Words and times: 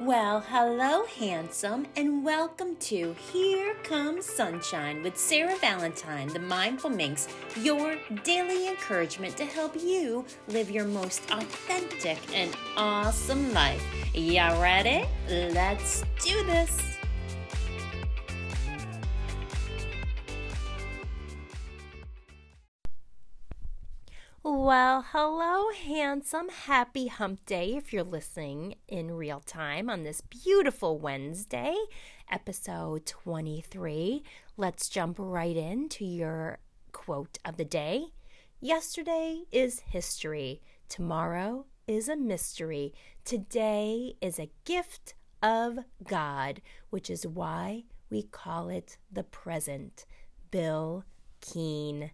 Well, 0.00 0.40
hello, 0.40 1.04
handsome, 1.06 1.86
and 1.94 2.24
welcome 2.24 2.74
to 2.76 3.14
Here 3.32 3.74
Comes 3.84 4.26
Sunshine 4.26 5.04
with 5.04 5.16
Sarah 5.16 5.56
Valentine, 5.58 6.26
the 6.26 6.40
Mindful 6.40 6.90
Minx, 6.90 7.28
your 7.54 7.94
daily 8.24 8.66
encouragement 8.66 9.36
to 9.36 9.44
help 9.44 9.76
you 9.80 10.24
live 10.48 10.68
your 10.68 10.84
most 10.84 11.22
authentic 11.30 12.18
and 12.34 12.50
awesome 12.76 13.54
life. 13.54 13.84
Ya 14.12 14.60
ready? 14.60 15.06
Let's 15.28 16.02
do 16.20 16.44
this. 16.44 16.76
Well, 24.64 25.04
hello, 25.12 25.68
handsome. 25.72 26.48
Happy 26.48 27.08
hump 27.08 27.44
day 27.44 27.76
if 27.76 27.92
you're 27.92 28.02
listening 28.02 28.76
in 28.88 29.10
real 29.10 29.40
time 29.40 29.90
on 29.90 30.04
this 30.04 30.22
beautiful 30.22 30.98
Wednesday, 30.98 31.76
episode 32.30 33.04
23. 33.04 34.22
Let's 34.56 34.88
jump 34.88 35.16
right 35.18 35.54
into 35.54 36.06
your 36.06 36.60
quote 36.92 37.36
of 37.44 37.58
the 37.58 37.66
day. 37.66 38.06
Yesterday 38.58 39.42
is 39.52 39.80
history, 39.80 40.62
tomorrow 40.88 41.66
is 41.86 42.08
a 42.08 42.16
mystery, 42.16 42.94
today 43.26 44.14
is 44.22 44.38
a 44.38 44.50
gift 44.64 45.12
of 45.42 45.80
God, 46.08 46.62
which 46.88 47.10
is 47.10 47.26
why 47.26 47.84
we 48.08 48.22
call 48.22 48.70
it 48.70 48.96
the 49.12 49.24
present. 49.24 50.06
Bill 50.50 51.04
Keane. 51.42 52.12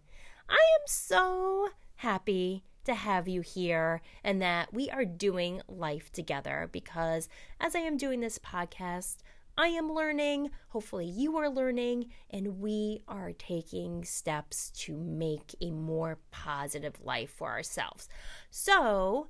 I 0.49 0.53
am 0.53 0.85
so 0.85 1.69
happy 2.01 2.63
to 2.83 2.95
have 2.95 3.27
you 3.27 3.41
here 3.41 4.01
and 4.23 4.41
that 4.41 4.73
we 4.73 4.89
are 4.89 5.05
doing 5.05 5.61
life 5.67 6.11
together 6.11 6.67
because 6.71 7.29
as 7.59 7.75
I 7.75 7.81
am 7.81 7.95
doing 7.95 8.21
this 8.21 8.39
podcast, 8.39 9.17
I 9.55 9.67
am 9.67 9.93
learning, 9.93 10.49
hopefully, 10.69 11.05
you 11.05 11.37
are 11.37 11.49
learning, 11.49 12.09
and 12.31 12.59
we 12.59 13.03
are 13.07 13.33
taking 13.33 14.03
steps 14.03 14.71
to 14.77 14.97
make 14.97 15.53
a 15.61 15.69
more 15.69 16.17
positive 16.31 16.95
life 17.03 17.29
for 17.29 17.49
ourselves. 17.49 18.09
So, 18.49 19.27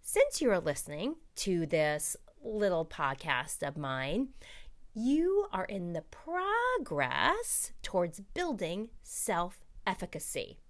since 0.00 0.40
you 0.40 0.50
are 0.50 0.60
listening 0.60 1.16
to 1.36 1.66
this 1.66 2.16
little 2.42 2.86
podcast 2.86 3.66
of 3.66 3.76
mine, 3.76 4.28
you 4.94 5.48
are 5.52 5.64
in 5.64 5.92
the 5.92 6.04
progress 6.10 7.72
towards 7.82 8.20
building 8.20 8.88
self 9.02 9.58
efficacy 9.86 10.60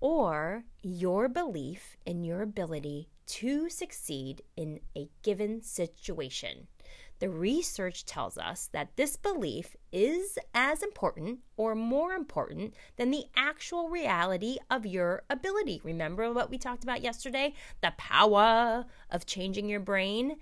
or 0.00 0.64
your 0.82 1.28
belief 1.28 1.96
in 2.04 2.24
your 2.24 2.42
ability 2.42 3.08
to 3.26 3.68
succeed 3.68 4.42
in 4.56 4.80
a 4.96 5.08
given 5.22 5.62
situation. 5.62 6.68
The 7.18 7.30
research 7.30 8.04
tells 8.04 8.36
us 8.36 8.68
that 8.72 8.96
this 8.96 9.16
belief 9.16 9.74
is 9.90 10.38
as 10.52 10.82
important 10.82 11.40
or 11.56 11.74
more 11.74 12.12
important 12.12 12.74
than 12.96 13.10
the 13.10 13.24
actual 13.34 13.88
reality 13.88 14.58
of 14.70 14.84
your 14.84 15.22
ability. 15.30 15.80
Remember 15.82 16.30
what 16.30 16.50
we 16.50 16.58
talked 16.58 16.84
about 16.84 17.00
yesterday? 17.00 17.54
The 17.80 17.94
power 17.96 18.84
of 19.10 19.24
changing 19.24 19.68
your 19.70 19.80
brain? 19.80 20.36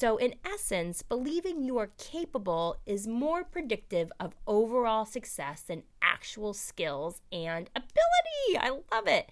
So, 0.00 0.16
in 0.16 0.36
essence, 0.46 1.02
believing 1.02 1.62
you 1.62 1.76
are 1.76 1.90
capable 1.98 2.78
is 2.86 3.06
more 3.06 3.44
predictive 3.44 4.10
of 4.18 4.34
overall 4.46 5.04
success 5.04 5.60
than 5.60 5.82
actual 6.00 6.54
skills 6.54 7.20
and 7.30 7.68
ability. 7.76 8.56
I 8.58 8.70
love 8.70 9.06
it. 9.06 9.30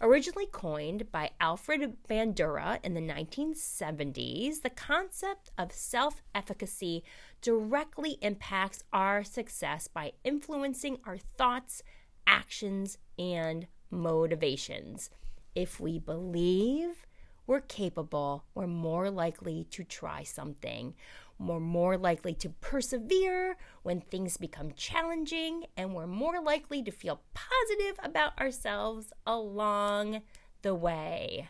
Originally 0.00 0.46
coined 0.46 1.12
by 1.12 1.30
Alfred 1.40 1.98
Bandura 2.10 2.80
in 2.82 2.94
the 2.94 3.00
1970s, 3.00 4.62
the 4.62 4.70
concept 4.70 5.52
of 5.56 5.70
self 5.70 6.20
efficacy 6.34 7.04
directly 7.40 8.18
impacts 8.20 8.82
our 8.92 9.22
success 9.22 9.86
by 9.86 10.14
influencing 10.24 10.98
our 11.04 11.18
thoughts, 11.36 11.84
actions, 12.26 12.98
and 13.20 13.68
motivations. 13.88 15.10
If 15.54 15.78
we 15.78 16.00
believe 16.00 17.06
we're 17.48 17.60
capable, 17.60 18.44
we're 18.54 18.66
more 18.66 19.10
likely 19.10 19.66
to 19.70 19.82
try 19.82 20.22
something. 20.22 20.94
We're 21.40 21.60
more 21.60 21.96
likely 21.96 22.34
to 22.34 22.50
persevere 22.50 23.56
when 23.82 24.02
things 24.02 24.36
become 24.36 24.72
challenging, 24.76 25.64
and 25.74 25.94
we're 25.94 26.06
more 26.06 26.42
likely 26.42 26.82
to 26.82 26.90
feel 26.90 27.22
positive 27.32 27.98
about 28.02 28.38
ourselves 28.38 29.12
along 29.26 30.20
the 30.60 30.74
way. 30.74 31.48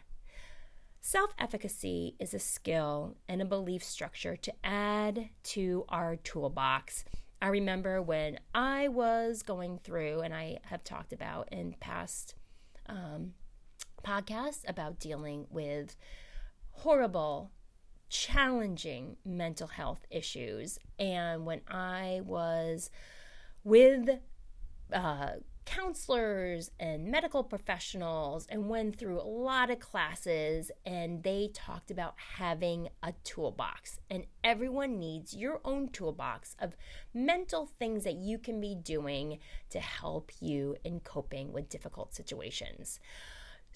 Self 1.01 1.31
efficacy 1.37 2.15
is 2.21 2.33
a 2.33 2.39
skill 2.39 3.17
and 3.29 3.43
a 3.43 3.47
belief 3.47 3.83
structure 3.83 4.37
to 4.37 4.53
add 4.63 5.31
to 5.45 5.85
our 5.89 6.15
toolbox. 6.15 7.05
I 7.43 7.49
remember 7.49 8.01
when 8.01 8.39
I 8.55 8.87
was 8.87 9.43
going 9.43 9.81
through, 9.83 10.21
and 10.21 10.33
I 10.33 10.59
have 10.67 10.85
talked 10.85 11.13
about 11.13 11.49
in 11.51 11.75
past 11.81 12.37
um, 12.87 13.33
podcast 14.09 14.61
about 14.67 14.99
dealing 14.99 15.47
with 15.51 15.97
horrible, 16.71 17.51
challenging 18.09 19.17
mental 19.25 19.67
health 19.67 20.07
issues. 20.11 20.79
And 20.99 21.45
when 21.45 21.61
I 21.69 22.23
was 22.25 22.91
with 23.65 24.09
uh, 24.93 25.31
counselors 25.67 26.71
and 26.81 27.11
medical 27.11 27.45
professionals 27.45 28.47
and 28.49 28.71
went 28.71 28.97
through 28.97 29.21
a 29.21 29.29
lot 29.29 29.71
of 29.71 29.79
classes 29.79 30.71
and 30.87 31.23
they 31.23 31.51
talked 31.53 31.91
about 31.91 32.15
having 32.17 32.89
a 33.03 33.13
toolbox 33.25 34.01
and 34.09 34.25
everyone 34.43 34.99
needs 34.99 35.35
your 35.35 35.61
own 35.67 35.91
toolbox 35.91 36.57
of 36.59 36.75
mental 37.13 37.67
things 37.79 38.05
that 38.05 38.15
you 38.15 38.39
can 38.39 38.59
be 38.59 38.75
doing 38.75 39.39
to 39.69 39.79
help 39.79 40.33
you 40.41 40.77
in 40.85 41.01
coping 41.01 41.53
with 41.53 41.69
difficult 41.69 42.15
situations. 42.15 42.99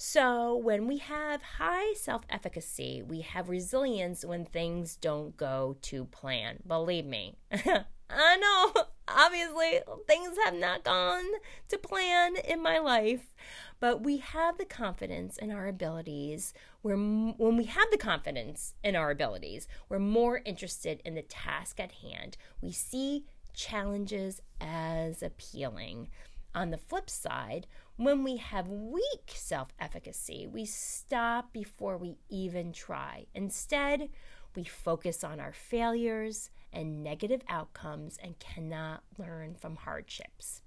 So, 0.04 0.56
when 0.56 0.88
we 0.88 0.98
have 0.98 1.42
high 1.42 1.94
self 1.94 2.22
efficacy, 2.28 3.04
we 3.06 3.20
have 3.20 3.48
resilience 3.48 4.24
when 4.24 4.44
things 4.44 4.96
don't 4.96 5.36
go 5.36 5.76
to 5.82 6.06
plan. 6.06 6.58
Believe 6.66 7.06
me. 7.06 7.36
I 7.52 8.36
know, 8.36 8.86
obviously, 9.06 9.78
things 10.08 10.36
have 10.44 10.54
not 10.54 10.82
gone 10.82 11.22
to 11.68 11.78
plan 11.78 12.34
in 12.34 12.60
my 12.60 12.80
life, 12.80 13.36
but 13.78 14.02
we 14.02 14.16
have 14.16 14.58
the 14.58 14.64
confidence 14.64 15.36
in 15.36 15.52
our 15.52 15.68
abilities. 15.68 16.52
We're, 16.82 16.96
when 16.96 17.56
we 17.56 17.66
have 17.66 17.88
the 17.92 17.96
confidence 17.96 18.74
in 18.82 18.96
our 18.96 19.12
abilities, 19.12 19.68
we're 19.88 20.00
more 20.00 20.42
interested 20.44 21.00
in 21.04 21.14
the 21.14 21.22
task 21.22 21.78
at 21.78 21.92
hand. 21.92 22.36
We 22.60 22.72
see 22.72 23.24
challenges 23.54 24.40
as 24.60 25.22
appealing. 25.22 26.08
On 26.54 26.70
the 26.70 26.78
flip 26.78 27.08
side, 27.08 27.66
when 27.96 28.24
we 28.24 28.36
have 28.36 28.68
weak 28.68 29.32
self 29.34 29.68
efficacy, 29.78 30.46
we 30.46 30.64
stop 30.64 31.52
before 31.52 31.96
we 31.96 32.16
even 32.28 32.72
try. 32.72 33.26
Instead, 33.34 34.10
we 34.54 34.64
focus 34.64 35.24
on 35.24 35.40
our 35.40 35.52
failures 35.52 36.50
and 36.72 37.02
negative 37.02 37.42
outcomes 37.48 38.18
and 38.22 38.38
cannot 38.38 39.02
learn 39.18 39.54
from 39.54 39.76
hardships. 39.76 40.62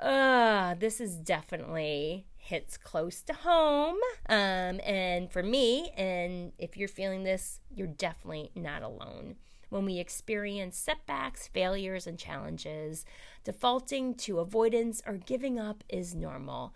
Uh, 0.00 0.74
this 0.74 1.00
is 1.00 1.16
definitely 1.16 2.26
hits 2.36 2.78
close 2.78 3.20
to 3.22 3.34
home. 3.34 3.98
Um, 4.28 4.80
and 4.84 5.30
for 5.30 5.42
me, 5.42 5.90
and 5.96 6.52
if 6.58 6.76
you're 6.76 6.88
feeling 6.88 7.24
this, 7.24 7.60
you're 7.74 7.86
definitely 7.86 8.50
not 8.54 8.82
alone 8.82 9.36
when 9.70 9.84
we 9.84 9.98
experience 9.98 10.76
setbacks, 10.76 11.48
failures, 11.48 12.06
and 12.06 12.18
challenges. 12.18 13.04
Defaulting 13.44 14.14
to 14.16 14.40
avoidance 14.40 15.00
or 15.06 15.14
giving 15.14 15.58
up 15.58 15.82
is 15.88 16.14
normal. 16.14 16.74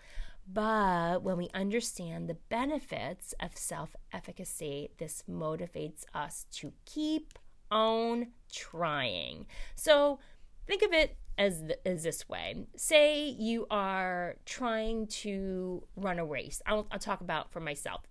But 0.50 1.22
when 1.22 1.37
we 1.37 1.49
understand 1.55 2.28
the 2.28 2.37
benefits 2.49 3.34
of 3.41 3.56
self 3.56 3.94
efficacy, 4.12 4.91
this 4.99 5.25
motivates 5.29 6.05
us 6.14 6.46
to 6.52 6.73
keep 6.85 7.38
on 7.70 8.29
trying. 8.52 9.47
So 9.75 10.19
think 10.67 10.82
of 10.82 10.93
it 10.93 11.17
as, 11.37 11.62
as 11.85 12.05
this 12.05 12.29
way 12.29 12.55
say 12.76 13.26
you 13.26 13.67
are 13.70 14.37
trying 14.44 15.06
to 15.08 15.82
run 15.97 16.19
a 16.19 16.25
race. 16.25 16.62
I'll, 16.67 16.87
I'll 16.90 16.99
talk 16.99 17.20
about 17.20 17.50
for 17.50 17.61
myself. 17.61 18.02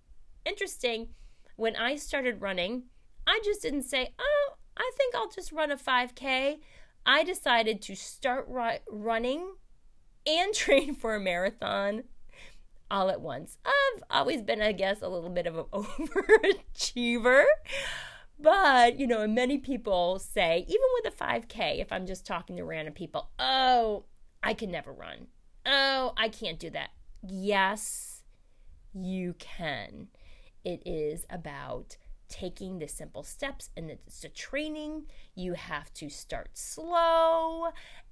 Interesting, 0.44 1.08
when 1.56 1.76
I 1.76 1.96
started 1.96 2.42
running, 2.42 2.84
I 3.26 3.40
just 3.44 3.62
didn't 3.62 3.84
say, 3.84 4.10
oh, 4.18 4.43
I 4.76 4.90
think 4.96 5.14
I'll 5.14 5.30
just 5.30 5.52
run 5.52 5.70
a 5.70 5.76
5K. 5.76 6.58
I 7.06 7.24
decided 7.24 7.82
to 7.82 7.94
start 7.94 8.46
ru- 8.48 8.78
running 8.90 9.54
and 10.26 10.54
train 10.54 10.94
for 10.94 11.14
a 11.14 11.20
marathon 11.20 12.04
all 12.90 13.10
at 13.10 13.20
once. 13.20 13.58
I've 13.64 14.02
always 14.10 14.42
been, 14.42 14.62
I 14.62 14.72
guess, 14.72 15.02
a 15.02 15.08
little 15.08 15.30
bit 15.30 15.46
of 15.46 15.56
an 15.56 15.64
overachiever. 15.72 17.44
But, 18.38 18.98
you 18.98 19.06
know, 19.06 19.26
many 19.26 19.58
people 19.58 20.18
say, 20.18 20.64
even 20.68 20.86
with 21.02 21.12
a 21.12 21.16
5K, 21.16 21.80
if 21.80 21.92
I'm 21.92 22.06
just 22.06 22.26
talking 22.26 22.56
to 22.56 22.64
random 22.64 22.94
people, 22.94 23.30
oh, 23.38 24.04
I 24.42 24.54
can 24.54 24.70
never 24.70 24.92
run. 24.92 25.28
Oh, 25.64 26.12
I 26.16 26.28
can't 26.28 26.58
do 26.58 26.70
that. 26.70 26.90
Yes, 27.26 28.22
you 28.92 29.34
can. 29.38 30.08
It 30.64 30.82
is 30.84 31.24
about 31.30 31.96
taking 32.34 32.80
the 32.80 32.88
simple 32.88 33.22
steps 33.22 33.70
and 33.76 33.88
it's 33.88 34.24
a 34.24 34.28
training. 34.28 35.06
You 35.36 35.52
have 35.52 35.94
to 35.94 36.08
start 36.10 36.50
slow 36.54 37.68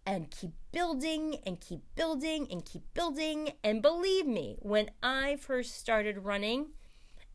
and 0.07 0.31
keep 0.31 0.53
building 0.71 1.39
and 1.45 1.61
keep 1.61 1.81
building 1.97 2.47
and 2.49 2.65
keep 2.65 2.83
building. 2.95 3.55
And 3.65 3.83
believe 3.83 4.29
me, 4.29 4.59
when 4.61 4.91
I 5.03 5.37
first 5.37 5.77
started 5.77 6.19
running 6.19 6.69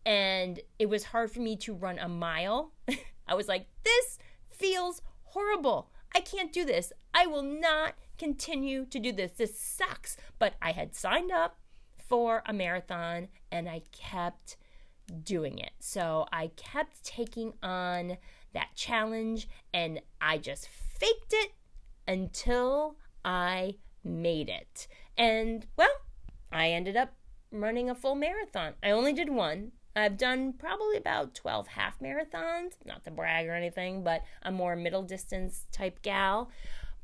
and 0.06 0.62
it 0.80 0.88
was 0.88 1.04
hard 1.04 1.30
for 1.30 1.42
me 1.42 1.58
to 1.58 1.74
run 1.74 2.00
a 2.00 2.08
mile, 2.08 2.72
I 3.28 3.36
was 3.36 3.50
like, 3.50 3.68
this 3.84 4.18
feels 4.50 5.02
horrible. 5.24 5.92
I 6.16 6.22
can't 6.22 6.54
do 6.54 6.64
this. 6.64 6.94
I 7.14 7.28
will 7.28 7.44
not 7.44 7.96
continue 8.18 8.86
to 8.86 8.98
do 8.98 9.12
this. 9.12 9.34
This 9.34 9.60
sucks. 9.60 10.16
But 10.40 10.54
I 10.62 10.72
had 10.72 10.96
signed 10.96 11.34
up 11.34 11.58
for 11.98 12.44
a 12.46 12.54
marathon 12.54 13.28
and 13.52 13.68
I 13.68 13.82
kept 13.92 14.56
doing 15.24 15.58
it. 15.60 15.72
So 15.80 16.26
I 16.32 16.52
kept 16.56 17.04
taking 17.04 17.54
on 17.64 18.18
that 18.54 18.70
challenge 18.76 19.48
and 19.74 20.02
I 20.20 20.38
just 20.38 20.68
faked 20.68 21.34
it 21.34 21.52
until 22.08 22.98
I 23.24 23.76
made 24.04 24.50
it. 24.50 24.88
And 25.18 25.66
well, 25.78 25.90
I 26.52 26.70
ended 26.70 26.96
up 26.96 27.14
running 27.52 27.90
a 27.90 27.96
full 27.96 28.16
marathon. 28.16 28.74
I 28.84 28.92
only 28.92 29.14
did 29.14 29.30
one. 29.30 29.72
I've 29.96 30.18
done 30.18 30.54
probably 30.54 30.98
about 30.98 31.34
12 31.34 31.70
half 31.70 32.00
marathons, 32.00 32.74
not 32.86 33.04
to 33.06 33.12
brag 33.12 33.48
or 33.48 33.56
anything, 33.56 34.04
but 34.04 34.22
I'm 34.44 34.54
more 34.54 34.76
middle 34.76 35.02
distance 35.02 35.66
type 35.72 36.04
gal. 36.04 36.52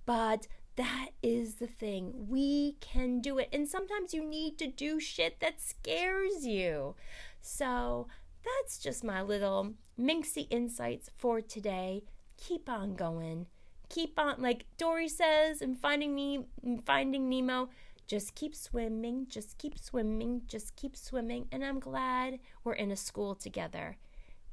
But 0.06 0.48
that 0.76 1.10
is 1.22 1.56
the 1.56 1.68
thing. 1.68 2.28
We 2.30 2.74
can 2.82 3.20
do 3.20 3.40
it. 3.40 3.50
And 3.52 3.68
sometimes 3.68 4.14
you 4.14 4.24
need 4.24 4.58
to 4.60 4.68
do 4.68 5.00
shit 5.00 5.40
that 5.40 5.62
scares 5.62 6.46
you. 6.46 6.96
So 7.44 8.08
that's 8.44 8.80
just 8.80 9.04
my 9.04 9.22
little 9.22 9.74
minxy 10.00 10.48
insights 10.50 11.10
for 11.18 11.42
today. 11.42 12.04
Keep 12.38 12.70
on 12.70 12.96
going. 12.96 13.48
Keep 13.90 14.18
on, 14.18 14.42
like 14.42 14.66
Dory 14.78 15.10
says 15.10 15.62
in 15.62 15.76
Finding, 15.76 16.16
ne- 16.16 16.48
Finding 16.86 17.30
Nemo, 17.30 17.70
just 18.08 18.34
keep 18.34 18.56
swimming, 18.56 19.28
just 19.30 19.58
keep 19.58 19.78
swimming, 19.78 20.42
just 20.48 20.76
keep 20.78 20.96
swimming. 20.96 21.48
And 21.52 21.64
I'm 21.64 21.80
glad 21.80 22.40
we're 22.64 22.74
in 22.74 22.92
a 22.92 22.96
school 22.96 23.36
together. 23.36 23.98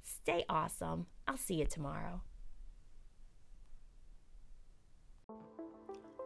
Stay 0.03 0.45
awesome. 0.49 1.07
I'll 1.29 1.37
see 1.37 1.55
you 1.55 1.67
tomorrow. 1.67 2.23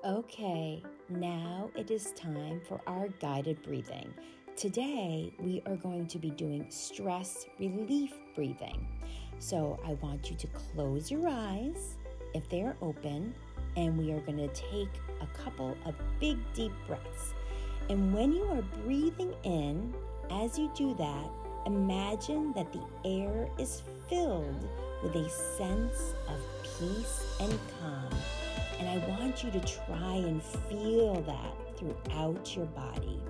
Okay, 0.02 0.82
now 1.10 1.70
it 1.76 1.90
is 1.90 2.12
time 2.12 2.60
for 2.67 2.81
our 2.87 3.08
guided 3.20 3.62
breathing. 3.62 4.12
Today, 4.56 5.32
we 5.40 5.60
are 5.66 5.74
going 5.74 6.06
to 6.06 6.16
be 6.16 6.30
doing 6.30 6.66
stress 6.68 7.44
relief 7.58 8.12
breathing. 8.36 8.86
So, 9.40 9.80
I 9.84 9.94
want 9.94 10.30
you 10.30 10.36
to 10.36 10.46
close 10.46 11.10
your 11.10 11.26
eyes 11.28 11.96
if 12.34 12.48
they 12.48 12.62
are 12.62 12.76
open, 12.80 13.34
and 13.76 13.98
we 13.98 14.12
are 14.12 14.20
going 14.20 14.38
to 14.38 14.46
take 14.48 14.90
a 15.20 15.26
couple 15.36 15.76
of 15.84 15.96
big, 16.20 16.38
deep 16.54 16.70
breaths. 16.86 17.34
And 17.90 18.14
when 18.14 18.32
you 18.32 18.44
are 18.44 18.62
breathing 18.84 19.34
in, 19.42 19.92
as 20.30 20.56
you 20.56 20.70
do 20.76 20.94
that, 20.94 21.30
imagine 21.66 22.52
that 22.52 22.72
the 22.72 22.84
air 23.04 23.48
is 23.58 23.82
filled 24.08 24.68
with 25.02 25.16
a 25.16 25.28
sense 25.30 26.14
of 26.28 26.40
peace 26.78 27.26
and 27.40 27.58
calm. 27.80 28.08
And 28.78 28.88
I 28.88 29.04
want 29.08 29.42
you 29.42 29.50
to 29.50 29.60
try 29.60 30.14
and 30.14 30.40
feel 30.40 31.22
that 31.22 31.76
throughout 31.76 32.54
your 32.54 32.66
body. 32.66 33.20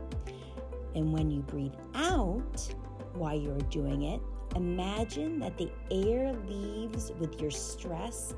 And 0.94 1.12
when 1.12 1.30
you 1.30 1.40
breathe 1.40 1.74
out 1.94 2.74
while 3.14 3.38
you're 3.38 3.58
doing 3.70 4.02
it, 4.02 4.20
imagine 4.54 5.38
that 5.40 5.58
the 5.58 5.70
air 5.90 6.32
leaves 6.46 7.12
with 7.18 7.40
your 7.40 7.50
stress 7.50 8.34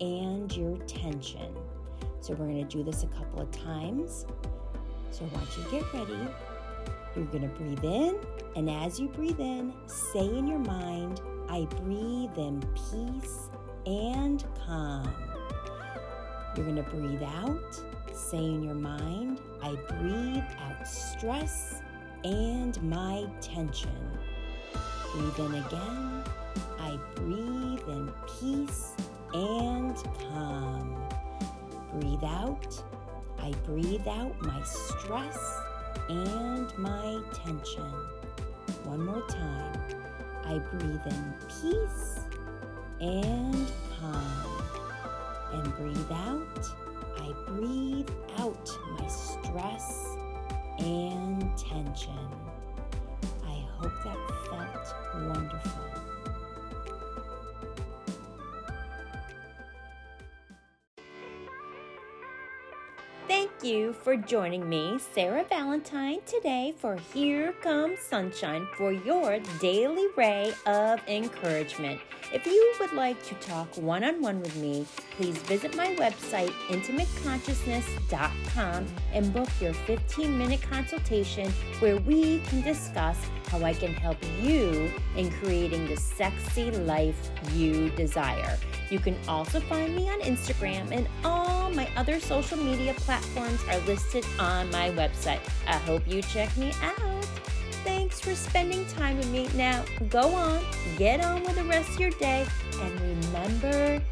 and 0.00 0.54
your 0.56 0.76
tension. 0.86 1.54
So 2.20 2.34
we're 2.34 2.46
going 2.46 2.66
to 2.66 2.76
do 2.76 2.82
this 2.82 3.04
a 3.04 3.08
couple 3.08 3.40
of 3.40 3.50
times. 3.50 4.26
So 5.10 5.24
want 5.26 5.48
you 5.56 5.64
get 5.70 5.92
ready. 5.92 6.18
You're 7.16 7.26
going 7.26 7.42
to 7.42 7.48
breathe 7.48 7.84
in, 7.84 8.18
and 8.54 8.70
as 8.70 9.00
you 9.00 9.08
breathe 9.08 9.40
in, 9.40 9.72
say 9.86 10.24
in 10.24 10.46
your 10.46 10.58
mind, 10.58 11.20
I 11.48 11.64
breathe 11.64 12.36
in 12.36 12.62
peace 12.74 13.50
and 13.86 14.44
calm. 14.64 15.12
You're 16.54 16.66
going 16.66 16.76
to 16.76 16.82
breathe 16.82 17.22
out. 17.22 17.80
Say 18.12 18.38
in 18.38 18.62
your 18.62 18.74
mind, 18.74 19.40
I 19.62 19.74
breathe 19.74 20.44
out 20.60 20.86
stress 20.86 21.82
and 22.24 22.82
my 22.82 23.26
tension. 23.40 24.18
Breathe 25.14 25.38
in 25.38 25.54
again. 25.54 26.24
I 26.78 26.98
breathe 27.14 27.88
in 27.88 28.12
peace 28.38 28.92
and 29.32 29.96
calm. 30.18 31.08
Breathe 31.92 32.24
out. 32.24 32.82
I 33.38 33.52
breathe 33.64 34.06
out 34.06 34.40
my 34.42 34.62
stress 34.62 35.38
and 36.08 36.76
my 36.78 37.20
tension. 37.32 37.92
One 38.84 39.04
more 39.04 39.26
time. 39.28 39.80
I 40.44 40.58
breathe 40.58 41.06
in 41.06 41.34
peace 41.48 42.20
and 43.00 43.70
calm 44.00 44.62
and 45.52 45.74
breathe 45.76 46.12
out. 46.12 46.68
I 47.18 47.32
breathe 47.46 48.10
out 48.38 48.78
my 48.98 49.06
stress 49.08 50.16
and 50.78 51.56
tension. 51.56 52.12
I 53.44 53.66
hope 53.78 53.92
that 54.04 54.18
felt 54.48 54.94
wonderful. 55.28 56.07
Thank 63.28 63.62
you 63.62 63.92
for 63.92 64.16
joining 64.16 64.66
me, 64.66 64.98
Sarah 65.12 65.44
Valentine, 65.44 66.20
today 66.24 66.74
for 66.78 66.96
Here 67.12 67.52
Comes 67.62 67.98
Sunshine 67.98 68.66
for 68.74 68.90
your 68.90 69.38
daily 69.60 70.06
ray 70.16 70.54
of 70.64 71.00
encouragement. 71.06 72.00
If 72.32 72.46
you 72.46 72.74
would 72.80 72.94
like 72.94 73.22
to 73.24 73.34
talk 73.34 73.68
one 73.76 74.02
on 74.02 74.22
one 74.22 74.40
with 74.40 74.56
me, 74.56 74.86
please 75.10 75.36
visit 75.38 75.76
my 75.76 75.88
website, 75.96 76.52
intimateconsciousness.com, 76.68 78.86
and 79.12 79.34
book 79.34 79.50
your 79.60 79.74
15 79.74 80.38
minute 80.38 80.62
consultation 80.62 81.50
where 81.80 81.98
we 81.98 82.38
can 82.46 82.62
discuss 82.62 83.18
how 83.48 83.62
I 83.62 83.74
can 83.74 83.92
help 83.92 84.16
you 84.40 84.90
in 85.16 85.30
creating 85.32 85.86
the 85.86 85.98
sexy 85.98 86.70
life 86.70 87.30
you 87.52 87.90
desire. 87.90 88.58
You 88.88 89.00
can 89.00 89.18
also 89.28 89.60
find 89.60 89.94
me 89.94 90.08
on 90.08 90.22
Instagram, 90.22 90.92
and 90.92 91.06
my 91.74 91.88
other 91.96 92.20
social 92.20 92.58
media 92.58 92.94
platforms 92.94 93.60
are 93.70 93.78
listed 93.80 94.24
on 94.38 94.70
my 94.70 94.90
website. 94.90 95.40
I 95.66 95.76
hope 95.76 96.06
you 96.06 96.22
check 96.22 96.56
me 96.56 96.72
out. 96.82 97.24
Thanks 97.84 98.20
for 98.20 98.34
spending 98.34 98.84
time 98.86 99.16
with 99.16 99.30
me. 99.30 99.48
Now, 99.54 99.84
go 100.08 100.34
on, 100.34 100.64
get 100.96 101.24
on 101.24 101.42
with 101.42 101.56
the 101.56 101.64
rest 101.64 101.90
of 101.90 102.00
your 102.00 102.10
day, 102.10 102.46
and 102.80 103.00
remember 103.00 104.02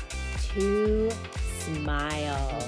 to 0.55 1.11
smile. 1.59 2.63